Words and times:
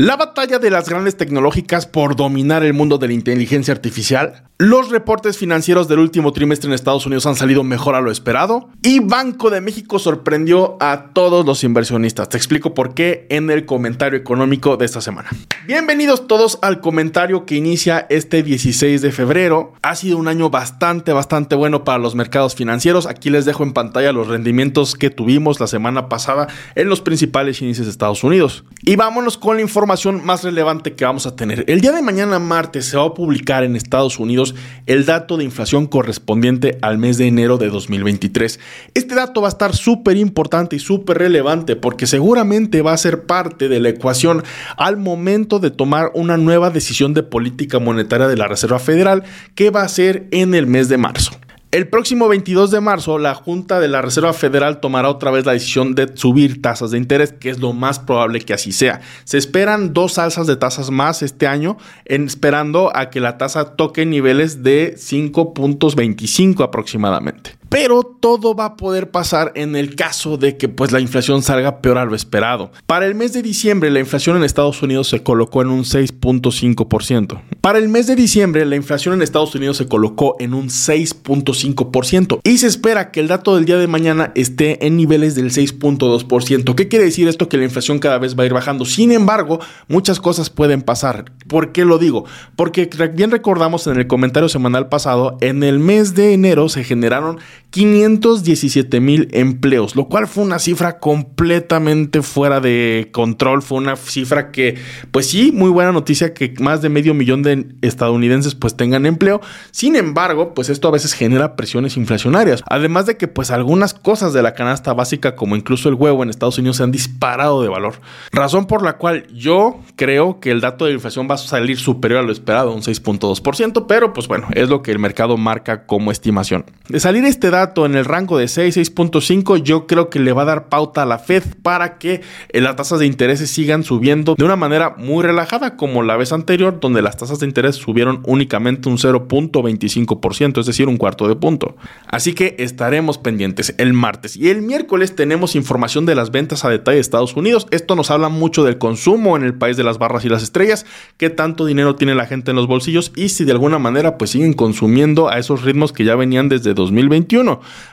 La 0.00 0.16
batalla 0.16 0.58
de 0.58 0.70
las 0.70 0.88
grandes 0.88 1.18
tecnológicas 1.18 1.84
por 1.84 2.16
dominar 2.16 2.62
el 2.62 2.72
mundo 2.72 2.96
de 2.96 3.08
la 3.08 3.12
inteligencia 3.12 3.74
artificial. 3.74 4.44
Los 4.56 4.90
reportes 4.90 5.36
financieros 5.36 5.88
del 5.88 5.98
último 5.98 6.32
trimestre 6.32 6.68
en 6.68 6.74
Estados 6.74 7.04
Unidos 7.04 7.26
han 7.26 7.34
salido 7.34 7.64
mejor 7.64 7.94
a 7.94 8.00
lo 8.00 8.10
esperado. 8.10 8.70
Y 8.82 9.00
Banco 9.00 9.50
de 9.50 9.60
México 9.60 9.98
sorprendió 9.98 10.78
a 10.80 11.10
todos 11.12 11.44
los 11.44 11.64
inversionistas. 11.64 12.30
Te 12.30 12.38
explico 12.38 12.72
por 12.72 12.94
qué 12.94 13.26
en 13.28 13.50
el 13.50 13.66
comentario 13.66 14.18
económico 14.18 14.78
de 14.78 14.86
esta 14.86 15.02
semana. 15.02 15.28
Bienvenidos 15.66 16.26
todos 16.26 16.58
al 16.62 16.80
comentario 16.80 17.44
que 17.44 17.56
inicia 17.56 18.06
este 18.08 18.42
16 18.42 19.02
de 19.02 19.12
febrero. 19.12 19.74
Ha 19.82 19.96
sido 19.96 20.16
un 20.16 20.28
año 20.28 20.48
bastante, 20.48 21.12
bastante 21.12 21.56
bueno 21.56 21.84
para 21.84 21.98
los 21.98 22.14
mercados 22.14 22.54
financieros. 22.54 23.04
Aquí 23.06 23.28
les 23.28 23.44
dejo 23.44 23.64
en 23.64 23.74
pantalla 23.74 24.12
los 24.12 24.28
rendimientos 24.28 24.94
que 24.94 25.10
tuvimos 25.10 25.60
la 25.60 25.66
semana 25.66 26.08
pasada 26.08 26.48
en 26.74 26.88
los 26.88 27.02
principales 27.02 27.60
índices 27.60 27.84
de 27.84 27.92
Estados 27.92 28.24
Unidos. 28.24 28.64
Y 28.82 28.96
vámonos 28.96 29.36
con 29.36 29.56
la 29.56 29.62
información 29.62 29.89
más 30.22 30.44
relevante 30.44 30.94
que 30.94 31.04
vamos 31.04 31.26
a 31.26 31.34
tener. 31.34 31.64
El 31.66 31.80
día 31.80 31.90
de 31.90 32.00
mañana, 32.00 32.38
martes, 32.38 32.86
se 32.86 32.96
va 32.96 33.06
a 33.06 33.14
publicar 33.14 33.64
en 33.64 33.74
Estados 33.74 34.20
Unidos 34.20 34.54
el 34.86 35.04
dato 35.04 35.36
de 35.36 35.42
inflación 35.42 35.88
correspondiente 35.88 36.78
al 36.80 36.96
mes 36.96 37.18
de 37.18 37.26
enero 37.26 37.58
de 37.58 37.70
2023. 37.70 38.60
Este 38.94 39.16
dato 39.16 39.42
va 39.42 39.48
a 39.48 39.50
estar 39.50 39.74
súper 39.74 40.16
importante 40.16 40.76
y 40.76 40.78
súper 40.78 41.18
relevante 41.18 41.74
porque 41.74 42.06
seguramente 42.06 42.82
va 42.82 42.92
a 42.92 42.98
ser 42.98 43.24
parte 43.24 43.68
de 43.68 43.80
la 43.80 43.88
ecuación 43.88 44.44
al 44.76 44.96
momento 44.96 45.58
de 45.58 45.72
tomar 45.72 46.12
una 46.14 46.36
nueva 46.36 46.70
decisión 46.70 47.12
de 47.12 47.24
política 47.24 47.80
monetaria 47.80 48.28
de 48.28 48.36
la 48.36 48.46
Reserva 48.46 48.78
Federal 48.78 49.24
que 49.56 49.70
va 49.70 49.82
a 49.82 49.88
ser 49.88 50.28
en 50.30 50.54
el 50.54 50.68
mes 50.68 50.88
de 50.88 50.98
marzo. 50.98 51.32
El 51.72 51.86
próximo 51.86 52.26
22 52.26 52.72
de 52.72 52.80
marzo, 52.80 53.16
la 53.20 53.32
Junta 53.36 53.78
de 53.78 53.86
la 53.86 54.02
Reserva 54.02 54.32
Federal 54.32 54.80
tomará 54.80 55.08
otra 55.08 55.30
vez 55.30 55.46
la 55.46 55.52
decisión 55.52 55.94
de 55.94 56.16
subir 56.16 56.60
tasas 56.60 56.90
de 56.90 56.98
interés, 56.98 57.32
que 57.32 57.48
es 57.48 57.60
lo 57.60 57.72
más 57.72 58.00
probable 58.00 58.40
que 58.40 58.52
así 58.52 58.72
sea. 58.72 59.02
Se 59.22 59.38
esperan 59.38 59.92
dos 59.92 60.18
alzas 60.18 60.48
de 60.48 60.56
tasas 60.56 60.90
más 60.90 61.22
este 61.22 61.46
año, 61.46 61.76
esperando 62.06 62.90
a 62.96 63.08
que 63.10 63.20
la 63.20 63.38
tasa 63.38 63.76
toque 63.76 64.04
niveles 64.04 64.64
de 64.64 64.96
5.25 64.96 66.64
aproximadamente. 66.64 67.59
Pero 67.70 68.02
todo 68.02 68.56
va 68.56 68.64
a 68.64 68.76
poder 68.76 69.12
pasar 69.12 69.52
en 69.54 69.76
el 69.76 69.94
caso 69.94 70.36
de 70.36 70.56
que 70.56 70.68
pues 70.68 70.90
la 70.90 70.98
inflación 70.98 71.40
salga 71.40 71.80
peor 71.80 71.98
a 71.98 72.04
lo 72.04 72.16
esperado. 72.16 72.72
Para 72.84 73.06
el 73.06 73.14
mes 73.14 73.32
de 73.32 73.42
diciembre 73.42 73.90
la 73.90 74.00
inflación 74.00 74.36
en 74.36 74.42
Estados 74.42 74.82
Unidos 74.82 75.06
se 75.06 75.22
colocó 75.22 75.62
en 75.62 75.68
un 75.68 75.84
6.5%. 75.84 77.40
Para 77.60 77.78
el 77.78 77.88
mes 77.88 78.08
de 78.08 78.16
diciembre 78.16 78.66
la 78.66 78.74
inflación 78.74 79.14
en 79.14 79.22
Estados 79.22 79.54
Unidos 79.54 79.76
se 79.76 79.86
colocó 79.86 80.34
en 80.40 80.52
un 80.52 80.66
6.5% 80.66 82.40
y 82.42 82.58
se 82.58 82.66
espera 82.66 83.12
que 83.12 83.20
el 83.20 83.28
dato 83.28 83.54
del 83.54 83.66
día 83.66 83.78
de 83.78 83.86
mañana 83.86 84.32
esté 84.34 84.84
en 84.84 84.96
niveles 84.96 85.36
del 85.36 85.52
6.2%. 85.52 86.74
¿Qué 86.74 86.88
quiere 86.88 87.04
decir 87.04 87.28
esto? 87.28 87.48
Que 87.48 87.56
la 87.56 87.64
inflación 87.64 88.00
cada 88.00 88.18
vez 88.18 88.36
va 88.36 88.42
a 88.42 88.46
ir 88.46 88.52
bajando. 88.52 88.84
Sin 88.84 89.12
embargo, 89.12 89.60
muchas 89.86 90.18
cosas 90.18 90.50
pueden 90.50 90.82
pasar. 90.82 91.26
¿Por 91.46 91.70
qué 91.70 91.84
lo 91.84 91.98
digo? 91.98 92.24
Porque 92.56 92.90
bien 93.14 93.30
recordamos 93.30 93.86
en 93.86 93.96
el 93.96 94.08
comentario 94.08 94.48
semanal 94.48 94.88
pasado, 94.88 95.38
en 95.40 95.62
el 95.62 95.78
mes 95.78 96.16
de 96.16 96.32
enero 96.32 96.68
se 96.68 96.82
generaron 96.82 97.38
517 97.70 99.00
mil 99.00 99.28
empleos, 99.32 99.94
lo 99.94 100.08
cual 100.08 100.26
fue 100.26 100.44
una 100.44 100.58
cifra 100.58 100.98
completamente 100.98 102.22
fuera 102.22 102.60
de 102.60 103.10
control. 103.12 103.62
Fue 103.62 103.78
una 103.78 103.96
cifra 103.96 104.50
que, 104.50 104.76
pues 105.12 105.28
sí, 105.28 105.52
muy 105.52 105.70
buena 105.70 105.92
noticia 105.92 106.34
que 106.34 106.52
más 106.58 106.82
de 106.82 106.88
medio 106.88 107.14
millón 107.14 107.42
de 107.42 107.66
estadounidenses 107.82 108.54
pues 108.54 108.76
tengan 108.76 109.06
empleo. 109.06 109.40
Sin 109.70 109.96
embargo, 109.96 110.54
pues 110.54 110.68
esto 110.68 110.88
a 110.88 110.92
veces 110.92 111.12
genera 111.12 111.56
presiones 111.56 111.96
inflacionarias. 111.96 112.62
Además 112.66 113.06
de 113.06 113.16
que 113.16 113.28
pues 113.28 113.50
algunas 113.50 113.94
cosas 113.94 114.32
de 114.32 114.42
la 114.42 114.54
canasta 114.54 114.92
básica, 114.92 115.36
como 115.36 115.56
incluso 115.56 115.88
el 115.88 115.94
huevo 115.94 116.22
en 116.22 116.30
Estados 116.30 116.58
Unidos, 116.58 116.78
se 116.78 116.82
han 116.82 116.92
disparado 116.92 117.62
de 117.62 117.68
valor. 117.68 118.00
Razón 118.32 118.66
por 118.66 118.82
la 118.82 118.96
cual 118.96 119.26
yo 119.32 119.80
creo 119.96 120.40
que 120.40 120.50
el 120.50 120.60
dato 120.60 120.86
de 120.86 120.92
inflación 120.92 121.28
va 121.30 121.34
a 121.34 121.38
salir 121.38 121.78
superior 121.78 122.20
a 122.20 122.22
lo 122.22 122.32
esperado, 122.32 122.74
un 122.74 122.82
6.2%, 122.82 123.86
pero 123.86 124.12
pues 124.12 124.28
bueno, 124.28 124.48
es 124.52 124.68
lo 124.68 124.82
que 124.82 124.90
el 124.90 124.98
mercado 124.98 125.36
marca 125.36 125.86
como 125.86 126.10
estimación. 126.10 126.64
De 126.88 127.00
salir 127.00 127.24
este 127.24 127.50
dato, 127.50 127.59
en 127.76 127.94
el 127.94 128.04
rango 128.04 128.38
de 128.38 128.48
6, 128.48 128.76
6.5, 128.76 129.62
yo 129.62 129.86
creo 129.86 130.08
que 130.08 130.18
le 130.18 130.32
va 130.32 130.42
a 130.42 130.46
dar 130.46 130.68
pauta 130.68 131.02
a 131.02 131.06
la 131.06 131.18
Fed 131.18 131.42
para 131.62 131.98
que 131.98 132.22
eh, 132.48 132.60
las 132.60 132.76
tasas 132.76 133.00
de 133.00 133.06
interés 133.06 133.40
sigan 133.50 133.84
subiendo 133.84 134.34
de 134.34 134.44
una 134.44 134.56
manera 134.56 134.94
muy 134.96 135.22
relajada, 135.24 135.76
como 135.76 136.02
la 136.02 136.16
vez 136.16 136.32
anterior, 136.32 136.80
donde 136.80 137.02
las 137.02 137.16
tasas 137.16 137.38
de 137.40 137.46
interés 137.46 137.76
subieron 137.76 138.22
únicamente 138.24 138.88
un 138.88 138.96
0.25%, 138.96 140.60
es 140.60 140.66
decir, 140.66 140.88
un 140.88 140.96
cuarto 140.96 141.28
de 141.28 141.36
punto. 141.36 141.76
Así 142.06 142.32
que 142.32 142.56
estaremos 142.58 143.18
pendientes 143.18 143.74
el 143.78 143.92
martes. 143.92 144.36
Y 144.36 144.48
el 144.48 144.62
miércoles 144.62 145.14
tenemos 145.14 145.54
información 145.54 146.06
de 146.06 146.14
las 146.14 146.30
ventas 146.30 146.64
a 146.64 146.70
detalle 146.70 146.96
de 146.96 147.00
Estados 147.00 147.36
Unidos. 147.36 147.66
Esto 147.70 147.96
nos 147.96 148.10
habla 148.10 148.28
mucho 148.28 148.64
del 148.64 148.78
consumo 148.78 149.36
en 149.36 149.44
el 149.44 149.54
país 149.54 149.76
de 149.76 149.84
las 149.84 149.98
barras 149.98 150.24
y 150.24 150.28
las 150.28 150.42
estrellas, 150.42 150.86
qué 151.16 151.30
tanto 151.30 151.66
dinero 151.66 151.96
tiene 151.96 152.14
la 152.14 152.26
gente 152.26 152.50
en 152.50 152.56
los 152.56 152.66
bolsillos 152.66 153.12
y 153.16 153.30
si 153.30 153.44
de 153.44 153.52
alguna 153.52 153.78
manera 153.78 154.18
pues 154.18 154.30
siguen 154.30 154.52
consumiendo 154.52 155.28
a 155.28 155.38
esos 155.38 155.62
ritmos 155.62 155.92
que 155.92 156.04
ya 156.04 156.16
venían 156.16 156.48
desde 156.48 156.74
2021. 156.74 157.49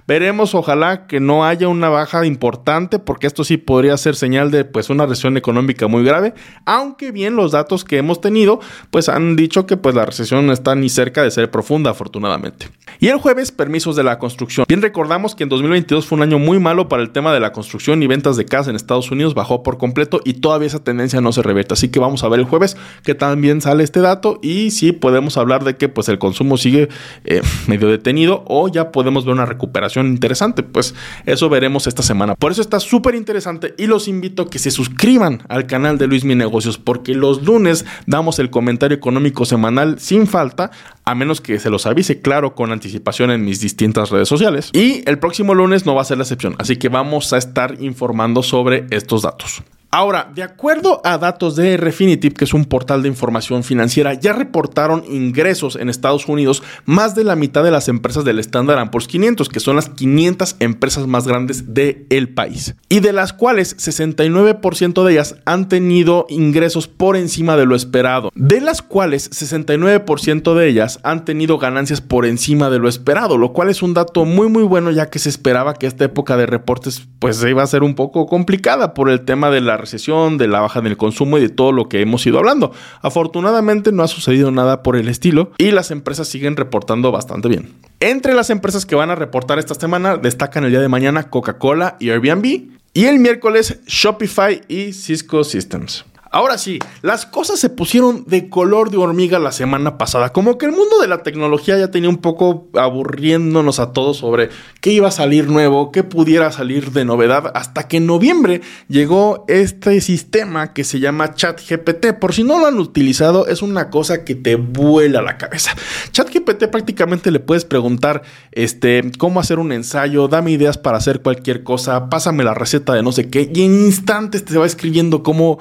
Veremos, 0.07 0.53
ojalá 0.53 1.07
que 1.07 1.19
no 1.19 1.45
haya 1.45 1.67
una 1.67 1.89
baja 1.89 2.25
importante, 2.25 2.99
porque 2.99 3.27
esto 3.27 3.43
sí 3.43 3.57
podría 3.57 3.97
ser 3.97 4.15
señal 4.15 4.51
de 4.51 4.65
pues 4.65 4.89
una 4.89 5.05
recesión 5.05 5.37
económica 5.37 5.87
muy 5.87 6.03
grave, 6.03 6.33
aunque 6.65 7.11
bien 7.11 7.35
los 7.35 7.51
datos 7.51 7.83
que 7.83 7.97
hemos 7.97 8.21
tenido 8.21 8.59
pues 8.91 9.09
han 9.09 9.35
dicho 9.35 9.65
que 9.65 9.77
pues 9.77 9.95
la 9.95 10.05
recesión 10.05 10.45
no 10.45 10.53
está 10.53 10.75
ni 10.75 10.89
cerca 10.89 11.23
de 11.23 11.31
ser 11.31 11.49
profunda, 11.49 11.91
afortunadamente. 11.91 12.69
Y 12.99 13.07
el 13.07 13.17
jueves, 13.17 13.51
permisos 13.51 13.95
de 13.95 14.03
la 14.03 14.19
construcción. 14.19 14.65
Bien 14.67 14.81
recordamos 14.81 15.35
que 15.35 15.43
en 15.43 15.49
2022 15.49 16.05
fue 16.05 16.17
un 16.17 16.23
año 16.23 16.39
muy 16.39 16.59
malo 16.59 16.87
para 16.87 17.03
el 17.03 17.11
tema 17.11 17.33
de 17.33 17.39
la 17.39 17.51
construcción 17.51 18.01
y 18.03 18.07
ventas 18.07 18.37
de 18.37 18.45
casa 18.45 18.69
en 18.69 18.75
Estados 18.75 19.11
Unidos, 19.11 19.33
bajó 19.33 19.63
por 19.63 19.77
completo 19.77 20.21
y 20.23 20.35
todavía 20.35 20.67
esa 20.67 20.83
tendencia 20.83 21.21
no 21.21 21.31
se 21.31 21.41
revierte. 21.41 21.73
Así 21.73 21.89
que 21.89 21.99
vamos 21.99 22.23
a 22.23 22.29
ver 22.29 22.39
el 22.39 22.45
jueves 22.45 22.77
que 23.03 23.15
también 23.15 23.61
sale 23.61 23.83
este 23.83 24.01
dato 24.01 24.39
y 24.41 24.71
si 24.71 24.91
podemos 24.91 25.37
hablar 25.37 25.63
de 25.63 25.77
que 25.77 25.89
pues 25.89 26.09
el 26.09 26.19
consumo 26.19 26.57
sigue 26.57 26.89
eh, 27.25 27.41
medio 27.67 27.87
detenido 27.87 28.43
o 28.47 28.67
ya 28.67 28.91
podemos 28.91 29.25
ver 29.25 29.33
una 29.33 29.45
recuperación 29.47 30.07
interesante. 30.07 30.63
Pues 30.63 30.93
eso 31.25 31.49
veremos 31.49 31.87
esta 31.87 32.03
semana. 32.03 32.35
Por 32.35 32.51
eso 32.51 32.61
está 32.61 32.79
súper 32.79 33.15
interesante 33.15 33.73
y 33.77 33.87
los 33.87 34.07
invito 34.07 34.43
a 34.43 34.49
que 34.49 34.59
se 34.59 34.71
suscriban 34.71 35.41
al 35.49 35.65
canal 35.65 35.97
de 35.97 36.07
Luis 36.07 36.23
Mi 36.23 36.35
Negocios 36.35 36.77
porque 36.77 37.15
los 37.15 37.43
lunes 37.43 37.85
damos 38.05 38.39
el 38.39 38.49
comentario 38.49 38.95
económico 38.95 39.45
semanal 39.45 39.99
sin 39.99 40.27
falta, 40.27 40.71
a 41.05 41.15
menos 41.15 41.41
que 41.41 41.59
se 41.59 41.69
los 41.69 41.85
avise 41.85 42.21
claro 42.21 42.55
con 42.55 42.71
anticipación 42.71 43.31
en 43.31 43.43
mis 43.43 43.59
distintas 43.59 44.09
redes 44.09 44.27
sociales. 44.27 44.69
Y 44.73 45.03
el 45.09 45.19
próximo 45.19 45.55
lunes 45.55 45.85
no 45.85 45.95
va 45.95 46.01
a 46.01 46.05
ser 46.05 46.17
la 46.17 46.23
excepción, 46.23 46.55
así 46.59 46.77
que 46.77 46.89
vamos 46.89 47.33
a 47.33 47.37
estar 47.37 47.77
informando 47.79 48.43
sobre 48.43 48.85
estos 48.91 49.23
datos. 49.23 49.63
Ahora, 49.89 50.29
de 50.35 50.43
acuerdo 50.43 51.01
a 51.05 51.17
datos 51.17 51.55
de 51.55 51.77
Refinitiv, 51.77 52.33
que 52.33 52.43
es 52.43 52.53
un 52.53 52.65
portal 52.65 53.01
de 53.03 53.07
información 53.07 53.63
financiera, 53.63 54.13
ya 54.13 54.33
reportaron 54.33 55.03
ingresos 55.09 55.77
en 55.77 55.89
Estados 55.89 56.27
Unidos 56.27 56.61
más 56.85 57.15
de 57.15 57.23
la 57.23 57.37
mitad 57.37 57.63
de 57.63 57.71
las 57.71 57.87
empresas 57.87 58.25
del 58.25 58.39
Standard 58.39 58.89
Poor's 58.91 59.07
500, 59.07 59.47
que 59.47 59.61
son 59.61 59.77
las 59.77 59.89
500 59.89 60.57
empresas 60.59 61.07
más 61.07 61.25
grandes 61.25 61.73
del 61.73 62.29
país. 62.33 62.75
Y 62.89 62.99
de 62.99 63.13
las 63.13 63.31
cuales 63.31 63.77
69% 63.77 65.05
de 65.05 65.11
ellas 65.13 65.35
han 65.45 65.69
tenido 65.69 66.25
ingresos 66.29 66.87
por 66.87 67.15
encima 67.15 67.55
de 67.55 67.65
lo 67.65 67.75
esperado. 67.75 68.31
De 68.35 68.59
las 68.59 68.81
cuales 68.81 69.31
69% 69.31 70.53
de 70.53 70.67
ellas 70.67 70.99
han 71.03 71.23
tenido 71.23 71.57
ganancias 71.57 72.01
por 72.01 72.25
encima 72.25 72.69
de 72.69 72.79
lo 72.79 72.89
esperado, 72.89 73.37
lo 73.37 73.53
cual 73.53 73.69
es 73.69 73.81
un 73.81 73.93
dato 73.93 74.25
muy 74.25 74.49
muy 74.49 74.63
bueno 74.63 74.91
ya 74.91 75.09
que 75.09 75.19
se 75.19 75.29
esperaba 75.29 75.75
que 75.75 75.87
esta 75.87 76.05
época 76.05 76.35
de 76.35 76.45
reportes 76.45 77.07
pues 77.19 77.41
iba 77.43 77.63
a 77.63 77.67
ser 77.67 77.83
un 77.83 77.95
poco 77.95 78.25
complicada 78.25 78.93
por 78.93 79.09
el 79.09 79.21
tema 79.21 79.49
de 79.49 79.61
la 79.61 79.76
recesión, 79.77 80.37
de 80.37 80.47
la 80.47 80.59
baja 80.59 80.79
en 80.79 80.87
el 80.87 80.97
consumo 80.97 81.37
y 81.37 81.41
de 81.41 81.49
todo 81.49 81.71
lo 81.71 81.89
que 81.89 82.01
hemos 82.01 82.25
ido 82.25 82.37
hablando. 82.37 82.71
Afortunadamente 83.01 83.91
no 83.91 84.03
ha 84.03 84.07
sucedido 84.07 84.51
nada 84.51 84.83
por 84.83 84.95
el 84.95 85.07
estilo 85.07 85.51
y 85.57 85.71
las 85.71 85.91
empresas 85.91 86.27
siguen 86.27 86.55
reportando 86.55 87.11
bastante 87.11 87.47
bien. 87.47 87.73
Entre 87.99 88.33
las 88.33 88.49
empresas 88.49 88.85
que 88.85 88.95
van 88.95 89.09
a 89.09 89.15
reportar 89.15 89.59
esta 89.59 89.75
semana 89.75 90.17
destacan 90.17 90.63
el 90.63 90.71
día 90.71 90.81
de 90.81 90.89
mañana 90.89 91.29
Coca-Cola 91.29 91.97
y 91.99 92.09
Airbnb 92.09 92.45
y 92.93 93.05
el 93.05 93.19
miércoles 93.19 93.79
Shopify 93.85 94.61
y 94.67 94.93
Cisco 94.93 95.43
Systems. 95.43 96.05
Ahora 96.37 96.59
sí, 96.59 96.77
las 97.01 97.25
cosas 97.25 97.59
se 97.59 97.67
pusieron 97.67 98.23
de 98.27 98.47
color 98.47 98.91
de 98.91 98.97
hormiga 98.97 99.39
la 99.39 99.51
semana 99.51 99.97
pasada. 99.97 100.33
Como 100.33 100.59
que 100.59 100.67
el 100.67 100.71
mundo 100.71 100.99
de 101.01 101.07
la 101.07 101.23
tecnología 101.23 101.79
ya 101.79 101.89
tenía 101.89 102.11
un 102.11 102.19
poco 102.19 102.67
aburriéndonos 102.75 103.79
a 103.79 103.91
todos 103.91 104.17
sobre 104.17 104.49
qué 104.79 104.91
iba 104.91 105.07
a 105.07 105.11
salir 105.11 105.49
nuevo, 105.49 105.91
qué 105.91 106.03
pudiera 106.03 106.51
salir 106.51 106.91
de 106.91 107.05
novedad, 107.05 107.51
hasta 107.55 107.87
que 107.87 107.97
en 107.97 108.05
noviembre 108.05 108.61
llegó 108.87 109.45
este 109.47 109.99
sistema 109.99 110.73
que 110.73 110.83
se 110.83 110.99
llama 110.99 111.33
ChatGPT. 111.33 112.13
Por 112.19 112.35
si 112.35 112.43
no 112.43 112.59
lo 112.59 112.67
han 112.67 112.77
utilizado, 112.77 113.47
es 113.47 113.63
una 113.63 113.89
cosa 113.89 114.23
que 114.23 114.35
te 114.35 114.57
vuela 114.57 115.23
la 115.23 115.39
cabeza. 115.39 115.71
ChatGPT 116.11 116.65
prácticamente 116.65 117.31
le 117.31 117.39
puedes 117.39 117.65
preguntar 117.65 118.21
este, 118.51 119.09
cómo 119.17 119.39
hacer 119.39 119.57
un 119.57 119.71
ensayo, 119.71 120.27
dame 120.27 120.51
ideas 120.51 120.77
para 120.77 120.97
hacer 120.97 121.23
cualquier 121.23 121.63
cosa, 121.63 122.11
pásame 122.11 122.43
la 122.43 122.53
receta 122.53 122.93
de 122.93 123.01
no 123.01 123.11
sé 123.11 123.31
qué, 123.31 123.49
y 123.51 123.63
en 123.63 123.85
instantes 123.87 124.45
te 124.45 124.55
va 124.55 124.67
escribiendo 124.67 125.23
cómo 125.23 125.57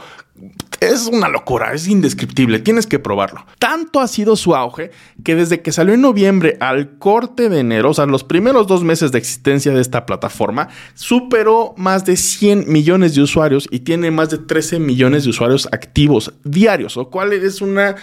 es 0.80 1.06
una 1.06 1.28
locura, 1.28 1.72
es 1.72 1.88
indescriptible, 1.88 2.58
tienes 2.58 2.86
que 2.86 2.98
probarlo. 2.98 3.46
Tanto 3.58 4.00
ha 4.00 4.08
sido 4.08 4.36
su 4.36 4.54
auge 4.54 4.90
que 5.24 5.34
desde 5.34 5.62
que 5.62 5.72
salió 5.72 5.94
en 5.94 6.00
noviembre 6.00 6.56
al 6.60 6.98
corte 6.98 7.48
de 7.48 7.60
enero, 7.60 7.90
o 7.90 7.94
sea, 7.94 8.06
los 8.06 8.24
primeros 8.24 8.66
dos 8.66 8.84
meses 8.84 9.12
de 9.12 9.18
existencia 9.18 9.72
de 9.72 9.80
esta 9.80 10.06
plataforma, 10.06 10.68
superó 10.94 11.74
más 11.76 12.04
de 12.04 12.16
100 12.16 12.70
millones 12.70 13.14
de 13.14 13.22
usuarios 13.22 13.66
y 13.70 13.80
tiene 13.80 14.10
más 14.10 14.30
de 14.30 14.38
13 14.38 14.78
millones 14.78 15.24
de 15.24 15.30
usuarios 15.30 15.68
activos 15.72 16.32
diarios, 16.44 16.96
lo 16.96 17.10
cual 17.10 17.32
es 17.32 17.60
una 17.60 17.96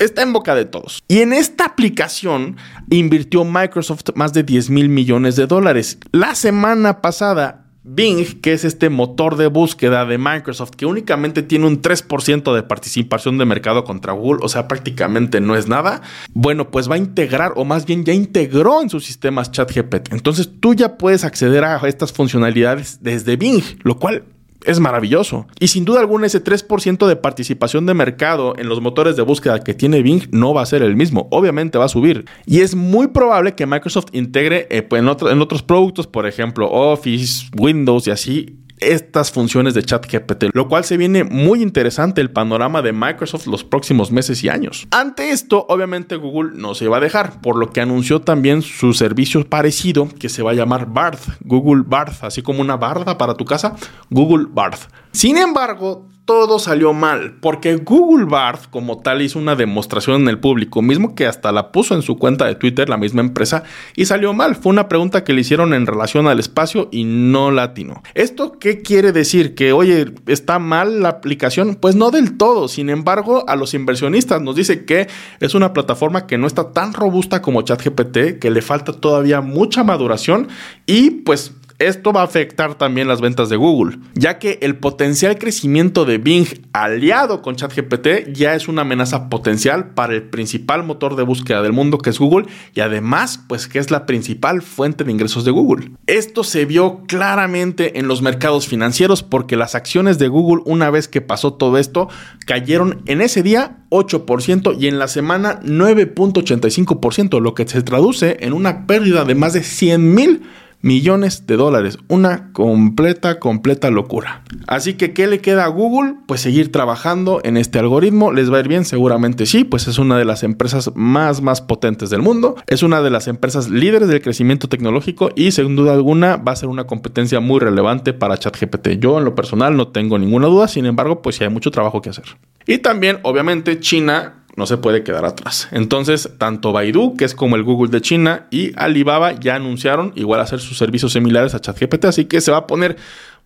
está 0.00 0.22
en 0.22 0.32
boca 0.32 0.54
de 0.54 0.64
todos. 0.64 1.02
Y 1.08 1.20
en 1.20 1.32
esta 1.32 1.64
aplicación 1.64 2.56
invirtió 2.90 3.44
Microsoft 3.44 4.04
más 4.14 4.32
de 4.32 4.42
10 4.42 4.70
mil 4.70 4.88
millones 4.88 5.36
de 5.36 5.46
dólares. 5.46 5.98
La 6.12 6.34
semana 6.34 7.00
pasada 7.00 7.69
Bing, 7.82 8.40
que 8.40 8.52
es 8.52 8.64
este 8.64 8.90
motor 8.90 9.36
de 9.36 9.46
búsqueda 9.46 10.04
de 10.04 10.18
Microsoft, 10.18 10.72
que 10.72 10.86
únicamente 10.86 11.42
tiene 11.42 11.66
un 11.66 11.80
3% 11.80 12.54
de 12.54 12.62
participación 12.62 13.38
de 13.38 13.46
mercado 13.46 13.84
contra 13.84 14.12
Google, 14.12 14.40
o 14.42 14.48
sea, 14.48 14.68
prácticamente 14.68 15.40
no 15.40 15.56
es 15.56 15.66
nada, 15.66 16.02
bueno, 16.34 16.70
pues 16.70 16.90
va 16.90 16.96
a 16.96 16.98
integrar, 16.98 17.52
o 17.56 17.64
más 17.64 17.86
bien 17.86 18.04
ya 18.04 18.12
integró 18.12 18.82
en 18.82 18.90
sus 18.90 19.06
sistemas 19.06 19.50
ChatGPT. 19.50 20.12
Entonces 20.12 20.50
tú 20.60 20.74
ya 20.74 20.98
puedes 20.98 21.24
acceder 21.24 21.64
a 21.64 21.80
estas 21.88 22.12
funcionalidades 22.12 23.02
desde 23.02 23.36
Bing, 23.36 23.62
lo 23.82 23.98
cual 23.98 24.24
es 24.64 24.80
maravilloso. 24.80 25.46
Y 25.58 25.68
sin 25.68 25.84
duda 25.84 26.00
alguna 26.00 26.26
ese 26.26 26.42
3% 26.42 27.06
de 27.06 27.16
participación 27.16 27.86
de 27.86 27.94
mercado 27.94 28.54
en 28.58 28.68
los 28.68 28.80
motores 28.80 29.16
de 29.16 29.22
búsqueda 29.22 29.60
que 29.60 29.74
tiene 29.74 30.02
Bing 30.02 30.28
no 30.30 30.54
va 30.54 30.62
a 30.62 30.66
ser 30.66 30.82
el 30.82 30.96
mismo. 30.96 31.28
Obviamente 31.30 31.78
va 31.78 31.86
a 31.86 31.88
subir. 31.88 32.26
Y 32.46 32.60
es 32.60 32.74
muy 32.74 33.08
probable 33.08 33.54
que 33.54 33.66
Microsoft 33.66 34.06
integre 34.12 34.66
eh, 34.70 34.82
pues, 34.82 35.02
en, 35.02 35.08
en 35.08 35.40
otros 35.40 35.62
productos, 35.62 36.06
por 36.06 36.26
ejemplo 36.26 36.70
Office, 36.70 37.46
Windows 37.56 38.06
y 38.06 38.10
así, 38.10 38.56
estas 38.80 39.30
funciones 39.30 39.74
de 39.74 39.82
ChatGPT, 39.82 40.44
lo 40.52 40.68
cual 40.68 40.84
se 40.84 40.96
viene 40.96 41.24
muy 41.24 41.62
interesante 41.62 42.20
el 42.20 42.30
panorama 42.30 42.82
de 42.82 42.92
Microsoft 42.92 43.46
los 43.46 43.64
próximos 43.64 44.10
meses 44.10 44.42
y 44.42 44.48
años. 44.48 44.86
Ante 44.90 45.30
esto, 45.30 45.66
obviamente 45.68 46.16
Google 46.16 46.52
no 46.54 46.74
se 46.74 46.88
va 46.88 46.98
a 46.98 47.00
dejar, 47.00 47.40
por 47.40 47.56
lo 47.56 47.70
que 47.70 47.80
anunció 47.80 48.20
también 48.20 48.62
su 48.62 48.92
servicio 48.92 49.44
parecido 49.48 50.08
que 50.18 50.28
se 50.28 50.42
va 50.42 50.52
a 50.52 50.54
llamar 50.54 50.86
Barth, 50.86 51.22
Google 51.40 51.84
Barth, 51.86 52.24
así 52.24 52.42
como 52.42 52.60
una 52.60 52.76
barda 52.76 53.18
para 53.18 53.34
tu 53.34 53.44
casa, 53.44 53.76
Google 54.10 54.46
Barth. 54.50 54.90
Sin 55.12 55.36
embargo, 55.36 56.08
todo 56.24 56.58
salió 56.58 56.92
mal, 56.92 57.38
porque 57.40 57.76
Google 57.76 58.26
Barth 58.26 58.70
como 58.70 58.98
tal 59.00 59.22
hizo 59.22 59.38
una 59.38 59.56
demostración 59.56 60.22
en 60.22 60.28
el 60.28 60.38
público, 60.38 60.82
mismo 60.82 61.14
que 61.14 61.26
hasta 61.26 61.52
la 61.52 61.72
puso 61.72 61.94
en 61.94 62.02
su 62.02 62.18
cuenta 62.18 62.46
de 62.46 62.54
Twitter 62.54 62.88
la 62.88 62.96
misma 62.96 63.20
empresa, 63.20 63.64
y 63.96 64.04
salió 64.04 64.32
mal. 64.32 64.54
Fue 64.56 64.70
una 64.70 64.88
pregunta 64.88 65.24
que 65.24 65.32
le 65.32 65.40
hicieron 65.40 65.74
en 65.74 65.86
relación 65.86 66.28
al 66.28 66.38
espacio 66.38 66.88
y 66.92 67.04
no 67.04 67.50
latino. 67.50 68.02
¿Esto 68.14 68.58
qué 68.58 68.82
quiere 68.82 69.12
decir? 69.12 69.54
Que, 69.54 69.72
oye, 69.72 70.12
¿está 70.26 70.58
mal 70.58 71.02
la 71.02 71.08
aplicación? 71.08 71.74
Pues 71.74 71.96
no 71.96 72.10
del 72.10 72.36
todo. 72.36 72.68
Sin 72.68 72.90
embargo, 72.90 73.44
a 73.48 73.56
los 73.56 73.74
inversionistas 73.74 74.40
nos 74.40 74.56
dice 74.56 74.84
que 74.84 75.08
es 75.40 75.54
una 75.54 75.72
plataforma 75.72 76.26
que 76.26 76.38
no 76.38 76.46
está 76.46 76.72
tan 76.72 76.92
robusta 76.92 77.42
como 77.42 77.62
ChatGPT, 77.62 78.38
que 78.40 78.50
le 78.50 78.62
falta 78.62 78.92
todavía 78.92 79.40
mucha 79.40 79.84
maduración 79.84 80.48
y 80.86 81.10
pues 81.10 81.52
esto 81.80 82.12
va 82.12 82.20
a 82.20 82.24
afectar 82.24 82.76
también 82.76 83.08
las 83.08 83.22
ventas 83.22 83.48
de 83.48 83.56
Google, 83.56 83.98
ya 84.14 84.38
que 84.38 84.58
el 84.62 84.76
potencial 84.76 85.38
crecimiento 85.38 86.04
de 86.04 86.18
Bing 86.18 86.46
aliado 86.72 87.40
con 87.40 87.56
ChatGPT 87.56 88.32
ya 88.32 88.54
es 88.54 88.68
una 88.68 88.82
amenaza 88.82 89.30
potencial 89.30 89.94
para 89.94 90.14
el 90.14 90.24
principal 90.24 90.84
motor 90.84 91.16
de 91.16 91.22
búsqueda 91.22 91.62
del 91.62 91.72
mundo 91.72 91.96
que 91.98 92.10
es 92.10 92.18
Google 92.18 92.46
y 92.74 92.80
además 92.80 93.42
pues 93.48 93.66
que 93.66 93.78
es 93.78 93.90
la 93.90 94.04
principal 94.04 94.60
fuente 94.60 95.04
de 95.04 95.10
ingresos 95.10 95.44
de 95.46 95.50
Google. 95.50 95.90
Esto 96.06 96.44
se 96.44 96.66
vio 96.66 97.00
claramente 97.06 97.98
en 97.98 98.08
los 98.08 98.20
mercados 98.20 98.68
financieros 98.68 99.22
porque 99.22 99.56
las 99.56 99.74
acciones 99.74 100.18
de 100.18 100.28
Google 100.28 100.62
una 100.66 100.90
vez 100.90 101.08
que 101.08 101.22
pasó 101.22 101.54
todo 101.54 101.78
esto 101.78 102.08
cayeron 102.44 103.02
en 103.06 103.22
ese 103.22 103.42
día 103.42 103.78
8% 103.88 104.76
y 104.78 104.86
en 104.86 104.98
la 104.98 105.08
semana 105.08 105.60
9.85%, 105.62 107.40
lo 107.40 107.54
que 107.54 107.66
se 107.66 107.82
traduce 107.82 108.36
en 108.40 108.52
una 108.52 108.86
pérdida 108.86 109.24
de 109.24 109.34
más 109.34 109.54
de 109.54 109.62
100 109.62 110.14
mil 110.14 110.42
millones 110.82 111.46
de 111.46 111.56
dólares. 111.56 111.98
Una 112.08 112.52
completa, 112.52 113.38
completa 113.38 113.90
locura. 113.90 114.42
Así 114.66 114.94
que, 114.94 115.12
¿qué 115.12 115.26
le 115.26 115.40
queda 115.40 115.64
a 115.64 115.68
Google? 115.68 116.14
Pues 116.26 116.40
seguir 116.40 116.72
trabajando 116.72 117.40
en 117.44 117.56
este 117.56 117.78
algoritmo. 117.78 118.32
¿Les 118.32 118.52
va 118.52 118.58
a 118.58 118.60
ir 118.60 118.68
bien? 118.68 118.84
Seguramente 118.84 119.46
sí, 119.46 119.64
pues 119.64 119.88
es 119.88 119.98
una 119.98 120.18
de 120.18 120.24
las 120.24 120.42
empresas 120.42 120.90
más, 120.94 121.42
más 121.42 121.60
potentes 121.60 122.10
del 122.10 122.22
mundo. 122.22 122.56
Es 122.66 122.82
una 122.82 123.02
de 123.02 123.10
las 123.10 123.28
empresas 123.28 123.70
líderes 123.70 124.08
del 124.08 124.22
crecimiento 124.22 124.68
tecnológico 124.68 125.30
y 125.34 125.52
sin 125.52 125.76
duda 125.76 125.92
alguna 125.92 126.36
va 126.36 126.52
a 126.52 126.56
ser 126.56 126.68
una 126.68 126.84
competencia 126.84 127.40
muy 127.40 127.60
relevante 127.60 128.12
para 128.12 128.38
ChatGPT. 128.38 128.98
Yo 128.98 129.18
en 129.18 129.24
lo 129.24 129.34
personal 129.34 129.76
no 129.76 129.88
tengo 129.88 130.18
ninguna 130.18 130.46
duda, 130.46 130.68
sin 130.68 130.86
embargo, 130.86 131.22
pues 131.22 131.36
sí 131.36 131.44
hay 131.44 131.50
mucho 131.50 131.70
trabajo 131.70 132.00
que 132.00 132.10
hacer. 132.10 132.24
Y 132.66 132.78
también, 132.78 133.18
obviamente, 133.22 133.80
China 133.80 134.39
no 134.56 134.66
se 134.66 134.76
puede 134.76 135.02
quedar 135.02 135.24
atrás. 135.24 135.68
Entonces, 135.72 136.30
tanto 136.38 136.72
Baidu, 136.72 137.16
que 137.16 137.24
es 137.24 137.34
como 137.34 137.56
el 137.56 137.62
Google 137.62 137.90
de 137.90 138.00
China, 138.00 138.46
y 138.50 138.72
Alibaba 138.76 139.32
ya 139.32 139.56
anunciaron 139.56 140.12
igual 140.16 140.40
hacer 140.40 140.60
sus 140.60 140.78
servicios 140.78 141.12
similares 141.12 141.54
a 141.54 141.60
ChatGPT, 141.60 142.06
así 142.06 142.24
que 142.26 142.40
se 142.40 142.50
va 142.50 142.58
a 142.58 142.66
poner 142.66 142.96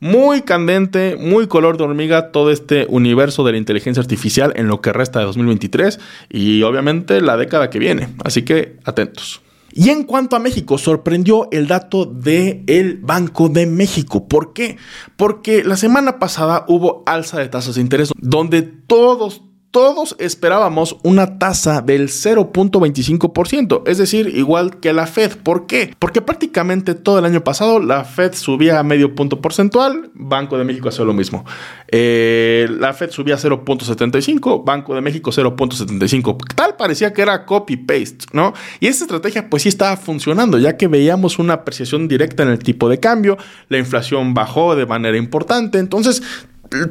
muy 0.01 0.43
candente, 0.43 1.17
muy 1.17 1.47
color 1.47 1.77
de 1.77 1.85
hormiga 1.85 2.31
todo 2.31 2.51
este 2.51 2.87
universo 2.89 3.45
de 3.45 3.53
la 3.53 3.59
inteligencia 3.59 4.01
artificial 4.01 4.53
en 4.57 4.69
lo 4.69 4.81
que 4.81 4.93
resta 4.93 5.21
de 5.21 5.25
2023 5.27 6.01
y 6.29 6.63
obviamente 6.63 7.21
la 7.21 7.37
década 7.37 7.71
que 7.71 7.79
viene. 7.79 8.09
Así 8.25 8.43
que 8.43 8.77
atentos. 8.85 9.41
Y 9.77 9.91
en 9.91 10.05
cuanto 10.05 10.37
a 10.37 10.39
México, 10.39 10.79
sorprendió 10.79 11.49
el 11.51 11.67
dato 11.67 12.05
del 12.05 12.63
el 12.69 12.99
Banco 12.99 13.49
de 13.49 13.67
México. 13.67 14.29
¿Por 14.29 14.53
qué? 14.53 14.77
Porque 15.17 15.65
la 15.65 15.77
semana 15.77 16.21
pasada 16.21 16.65
hubo 16.69 17.03
alza 17.07 17.41
de 17.41 17.49
tasas 17.49 17.75
de 17.75 17.81
interés, 17.81 18.13
donde 18.17 18.63
todos, 18.63 19.43
todos 19.75 20.15
esperábamos 20.21 20.99
una 21.03 21.41
tasa 21.41 21.81
del 21.81 22.07
0.25%, 22.07 23.83
es 23.87 23.99
decir, 23.99 24.29
igual 24.29 24.79
que 24.79 24.93
la 24.93 25.09
Fed. 25.09 25.33
¿Por 25.43 25.67
qué? 25.67 25.97
Porque 25.99 26.23
prácticamente 26.23 26.95
todo 26.95 27.19
el 27.19 27.25
año 27.25 27.43
pasado 27.43 27.81
la 27.81 28.05
Fed 28.05 28.35
subía 28.35 28.79
a 28.79 28.85
medio 28.85 29.17
punto 29.17 29.41
porcentual, 29.41 30.13
Banco 30.15 30.59
de 30.59 30.65
México 30.65 30.91
hacía 30.91 31.05
lo 31.05 31.13
mismo. 31.13 31.45
Eh, 31.89 32.69
la 32.79 32.95
Fed 32.95 33.11
subía 33.11 33.35
0.75, 33.35 34.65
Banco 34.65 34.95
de 34.95 35.01
México 35.01 35.33
0.75. 35.33 36.55
Tal 36.55 36.77
parecía 36.77 37.13
que 37.13 37.23
era 37.23 37.45
copy-paste, 37.45 38.27
¿no? 38.33 38.55
Y 38.79 38.87
esta 38.87 39.07
estrategia 39.07 39.51
pues 39.51 39.65
sí 39.65 39.71
estaba 39.71 39.97
funcionando, 39.97 40.57
ya 40.57 40.77
que 40.77 40.87
veíamos 40.87 41.41
una 41.41 41.55
apreciación 41.55 42.07
directa 42.07 42.45
en 42.45 42.51
el 42.51 42.61
tipo 42.61 42.89
de 42.89 43.01
cambio, 43.01 43.39
la 43.69 43.79
inflación 43.79 44.35
bajó 44.35 44.77
de 44.77 44.87
manera 44.87 45.19
importante, 45.19 45.81
entonces 45.81 46.23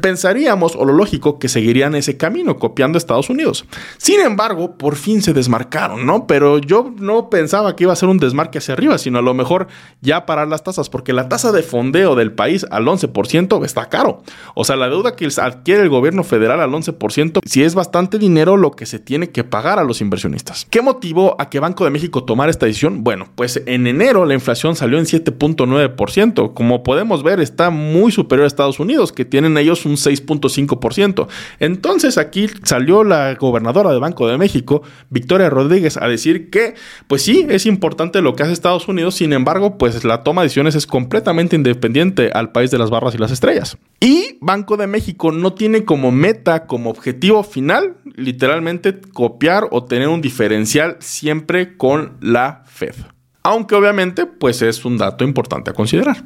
pensaríamos, 0.01 0.75
o 0.75 0.85
lo 0.85 0.93
lógico, 0.93 1.39
que 1.39 1.49
seguirían 1.49 1.95
ese 1.95 2.17
camino, 2.17 2.57
copiando 2.57 2.97
a 2.97 2.99
Estados 2.99 3.29
Unidos. 3.29 3.65
Sin 3.97 4.19
embargo, 4.19 4.77
por 4.77 4.95
fin 4.95 5.21
se 5.21 5.33
desmarcaron, 5.33 6.05
¿no? 6.05 6.27
Pero 6.27 6.59
yo 6.59 6.93
no 6.97 7.29
pensaba 7.29 7.75
que 7.75 7.83
iba 7.83 7.93
a 7.93 7.97
ser 7.97 8.09
un 8.09 8.17
desmarque 8.17 8.59
hacia 8.59 8.73
arriba, 8.73 8.97
sino 8.97 9.19
a 9.19 9.21
lo 9.21 9.33
mejor 9.33 9.67
ya 10.01 10.25
parar 10.25 10.47
las 10.47 10.63
tasas, 10.63 10.89
porque 10.89 11.13
la 11.13 11.29
tasa 11.29 11.51
de 11.51 11.63
fondeo 11.63 12.15
del 12.15 12.31
país 12.31 12.65
al 12.71 12.85
11% 12.85 13.65
está 13.65 13.89
caro. 13.89 14.23
O 14.55 14.63
sea, 14.63 14.75
la 14.75 14.89
deuda 14.89 15.15
que 15.15 15.27
adquiere 15.37 15.83
el 15.83 15.89
gobierno 15.89 16.23
federal 16.23 16.61
al 16.61 16.71
11%, 16.71 17.39
si 17.45 17.63
es 17.63 17.75
bastante 17.75 18.17
dinero 18.17 18.57
lo 18.57 18.71
que 18.71 18.85
se 18.85 18.99
tiene 18.99 19.29
que 19.29 19.43
pagar 19.43 19.79
a 19.79 19.83
los 19.83 20.01
inversionistas. 20.01 20.67
¿Qué 20.69 20.81
motivó 20.81 21.35
a 21.39 21.49
que 21.49 21.59
Banco 21.59 21.83
de 21.83 21.89
México 21.89 22.23
tomara 22.23 22.51
esta 22.51 22.65
decisión? 22.65 23.03
Bueno, 23.03 23.27
pues 23.35 23.61
en 23.65 23.87
enero 23.87 24.25
la 24.25 24.33
inflación 24.33 24.75
salió 24.75 24.97
en 24.97 25.05
7.9%. 25.05 26.53
Como 26.53 26.83
podemos 26.83 27.23
ver, 27.23 27.39
está 27.39 27.69
muy 27.69 28.11
superior 28.11 28.43
a 28.45 28.47
Estados 28.47 28.79
Unidos, 28.79 29.11
que 29.11 29.25
tienen 29.25 29.57
ellos 29.57 29.72
un 29.85 29.93
6.5%. 29.93 31.27
Entonces 31.59 32.17
aquí 32.17 32.47
salió 32.63 33.03
la 33.03 33.35
gobernadora 33.35 33.91
de 33.91 33.99
Banco 33.99 34.27
de 34.27 34.37
México, 34.37 34.83
Victoria 35.09 35.49
Rodríguez, 35.49 35.97
a 35.97 36.07
decir 36.07 36.49
que, 36.49 36.75
pues 37.07 37.21
sí, 37.21 37.45
es 37.49 37.65
importante 37.65 38.21
lo 38.21 38.35
que 38.35 38.43
hace 38.43 38.53
Estados 38.53 38.87
Unidos, 38.87 39.15
sin 39.15 39.33
embargo, 39.33 39.77
pues 39.77 40.03
la 40.03 40.23
toma 40.23 40.41
de 40.41 40.45
decisiones 40.45 40.75
es 40.75 40.87
completamente 40.87 41.55
independiente 41.55 42.31
al 42.33 42.51
país 42.51 42.71
de 42.71 42.77
las 42.77 42.89
barras 42.89 43.15
y 43.15 43.17
las 43.17 43.31
estrellas. 43.31 43.77
Y 43.99 44.37
Banco 44.41 44.77
de 44.77 44.87
México 44.87 45.31
no 45.31 45.53
tiene 45.53 45.85
como 45.85 46.11
meta, 46.11 46.65
como 46.67 46.89
objetivo 46.89 47.43
final, 47.43 47.97
literalmente 48.15 48.99
copiar 49.13 49.67
o 49.71 49.83
tener 49.85 50.07
un 50.07 50.21
diferencial 50.21 50.97
siempre 50.99 51.77
con 51.77 52.17
la 52.21 52.63
Fed. 52.65 52.95
Aunque 53.43 53.75
obviamente, 53.75 54.25
pues 54.25 54.61
es 54.61 54.85
un 54.85 54.97
dato 54.97 55.23
importante 55.23 55.71
a 55.71 55.73
considerar. 55.73 56.23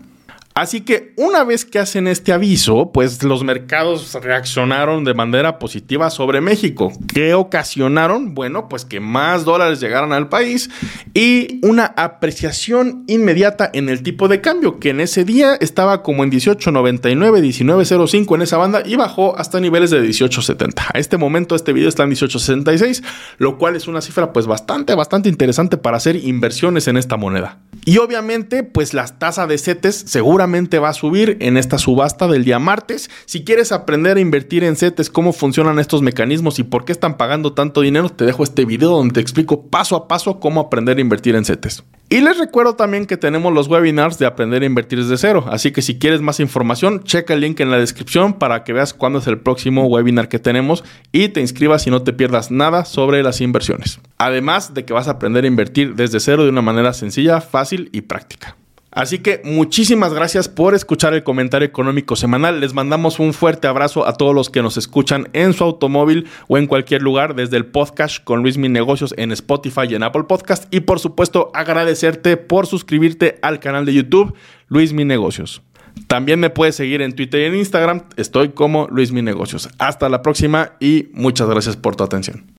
Así 0.57 0.81
que 0.81 1.13
una 1.17 1.43
vez 1.43 1.65
que 1.65 1.77
hacen 1.77 2.07
este 2.07 2.33
aviso, 2.33 2.91
pues 2.91 3.21
los 3.21 3.43
mercados 3.43 4.17
reaccionaron 4.19 5.03
de 5.03 5.13
manera 5.13 5.59
positiva 5.59 6.09
sobre 6.09 6.41
México. 6.41 6.91
¿Qué 7.13 7.35
ocasionaron? 7.35 8.33
Bueno, 8.33 8.67
pues 8.67 8.83
que 8.83 8.99
más 8.99 9.45
dólares 9.45 9.79
llegaran 9.79 10.13
al 10.13 10.29
país 10.29 10.71
y 11.13 11.59
una 11.61 11.85
apreciación 11.95 13.03
inmediata 13.05 13.69
en 13.71 13.87
el 13.87 14.01
tipo 14.01 14.27
de 14.27 14.41
cambio, 14.41 14.79
que 14.79 14.89
en 14.89 14.99
ese 14.99 15.25
día 15.25 15.53
estaba 15.61 16.01
como 16.01 16.23
en 16.23 16.31
18.99, 16.31 17.39
19.05 17.39 18.33
en 18.33 18.41
esa 18.41 18.57
banda 18.57 18.81
y 18.83 18.95
bajó 18.95 19.37
hasta 19.37 19.59
niveles 19.59 19.91
de 19.91 20.01
18.70. 20.01 20.87
A 20.91 20.97
este 20.97 21.17
momento 21.17 21.53
este 21.53 21.71
video 21.71 21.87
está 21.87 22.01
en 22.01 22.09
18.66, 22.09 23.03
lo 23.37 23.59
cual 23.59 23.75
es 23.75 23.87
una 23.87 24.01
cifra 24.01 24.33
pues 24.33 24.47
bastante, 24.47 24.95
bastante 24.95 25.29
interesante 25.29 25.77
para 25.77 25.97
hacer 25.97 26.15
inversiones 26.15 26.87
en 26.87 26.97
esta 26.97 27.15
moneda. 27.15 27.59
Y 27.87 27.99
obviamente, 27.99 28.63
pues 28.63 28.93
la 28.93 29.07
tasa 29.07 29.47
de 29.47 29.57
CETES 29.57 29.95
seguramente 30.07 30.77
va 30.77 30.89
a 30.89 30.93
subir 30.93 31.37
en 31.39 31.55
esta 31.55 31.77
subasta 31.77 32.27
del 32.27 32.43
día 32.43 32.59
martes. 32.59 33.09
Si 33.25 33.45
quieres 33.45 33.71
aprender 33.71 34.17
a 34.17 34.19
invertir 34.19 34.65
en 34.65 34.75
CETES, 34.75 35.09
cómo 35.09 35.31
funcionan 35.31 35.79
estos 35.79 36.01
mecanismos 36.01 36.59
y 36.59 36.63
por 36.63 36.83
qué 36.83 36.91
están 36.91 37.15
pagando 37.15 37.53
tanto 37.53 37.79
dinero, 37.79 38.09
te 38.09 38.25
dejo 38.25 38.43
este 38.43 38.65
video 38.65 38.89
donde 38.89 39.13
te 39.13 39.21
explico 39.21 39.67
paso 39.67 39.95
a 39.95 40.09
paso 40.09 40.41
cómo 40.41 40.59
aprender 40.59 40.97
a 40.97 40.99
invertir 40.99 41.35
en 41.35 41.45
CETES. 41.45 41.85
Y 42.09 42.21
les 42.21 42.37
recuerdo 42.37 42.75
también 42.75 43.05
que 43.05 43.17
tenemos 43.17 43.53
los 43.53 43.67
webinars 43.67 44.17
de 44.17 44.25
aprender 44.25 44.63
a 44.63 44.65
invertir 44.65 44.99
desde 44.99 45.17
cero, 45.17 45.43
así 45.49 45.71
que 45.71 45.81
si 45.81 45.99
quieres 45.99 46.21
más 46.21 46.39
información, 46.39 47.03
checa 47.03 47.33
el 47.33 47.41
link 47.41 47.59
en 47.59 47.69
la 47.69 47.79
descripción 47.79 48.31
para 48.31 48.63
que 48.63 48.71
veas 48.71 48.93
cuándo 48.93 49.19
es 49.19 49.27
el 49.27 49.39
próximo 49.39 49.85
webinar 49.87 50.29
que 50.29 50.39
tenemos 50.39 50.85
y 51.11 51.27
te 51.29 51.41
inscribas 51.41 51.85
y 51.85 51.89
no 51.89 52.03
te 52.03 52.13
pierdas 52.13 52.49
nada 52.49 52.85
sobre 52.85 53.23
las 53.23 53.41
inversiones. 53.41 53.99
Además 54.17 54.73
de 54.73 54.85
que 54.85 54.93
vas 54.93 55.09
a 55.09 55.11
aprender 55.11 55.43
a 55.43 55.47
invertir 55.47 55.95
desde 55.95 56.21
cero 56.21 56.45
de 56.45 56.49
una 56.49 56.61
manera 56.61 56.93
sencilla, 56.93 57.41
fácil 57.41 57.76
y 57.91 58.01
práctica. 58.01 58.55
Así 58.97 59.19
que 59.19 59.41
muchísimas 59.43 60.11
gracias 60.11 60.49
por 60.49 60.73
escuchar 60.73 61.13
el 61.13 61.23
comentario 61.23 61.67
económico 61.67 62.15
semanal. 62.15 62.59
Les 62.61 62.73
mandamos 62.73 63.19
un 63.19 63.31
fuerte 63.31 63.67
abrazo 63.67 64.07
a 64.07 64.13
todos 64.13 64.33
los 64.33 64.49
que 64.49 64.63
nos 64.63 64.75
escuchan 64.75 65.29
en 65.33 65.53
su 65.53 65.63
automóvil 65.63 66.27
o 66.47 66.57
en 66.57 66.65
cualquier 66.65 67.03
lugar 67.03 67.35
desde 67.35 67.57
el 67.57 67.67
podcast 67.67 68.23
con 68.23 68.41
Luis 68.41 68.57
Mi 68.57 68.69
Negocios 68.69 69.13
en 69.17 69.31
Spotify 69.31 69.81
y 69.87 69.93
en 69.93 70.01
Apple 70.01 70.23
Podcast. 70.23 70.73
Y 70.73 70.79
por 70.79 70.99
supuesto 70.99 71.51
agradecerte 71.53 72.37
por 72.37 72.65
suscribirte 72.65 73.37
al 73.43 73.59
canal 73.59 73.85
de 73.85 73.93
YouTube 73.93 74.33
Luis 74.67 74.93
Mi 74.93 75.05
Negocios. 75.05 75.61
También 76.07 76.39
me 76.39 76.49
puedes 76.49 76.75
seguir 76.75 77.03
en 77.03 77.13
Twitter 77.13 77.41
y 77.41 77.45
en 77.45 77.55
Instagram. 77.55 78.05
Estoy 78.15 78.49
como 78.49 78.87
Luis 78.89 79.11
Mi 79.11 79.21
Negocios. 79.21 79.69
Hasta 79.77 80.09
la 80.09 80.23
próxima 80.23 80.71
y 80.79 81.09
muchas 81.13 81.47
gracias 81.47 81.77
por 81.77 81.95
tu 81.95 82.03
atención. 82.03 82.47